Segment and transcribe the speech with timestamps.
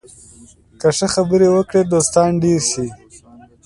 [0.79, 2.87] که ښه خبرې وکړې، دوستان ډېر شي